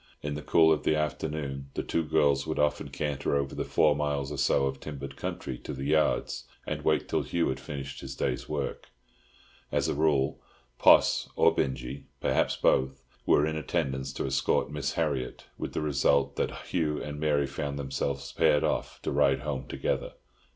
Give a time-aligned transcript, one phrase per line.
[0.23, 3.95] In the cool of the afternoon the two girls would often canter over the four
[3.95, 8.01] miles or so of timbered country to the yards, and wait till Hugh had finished
[8.01, 8.89] his day's work.
[9.71, 10.41] As a rule,
[10.79, 16.35] Poss or Binjie, perhaps both, were in attendance to escort Miss Harriott, with the result
[16.35, 20.13] that Hugh and Mary found themselves paired off to ride home together.